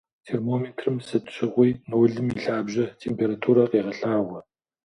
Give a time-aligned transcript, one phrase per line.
[0.25, 4.39] Термометрым сыт щыгъуи нолым и лъабжьэ температурэ къегъэлъагъуэ.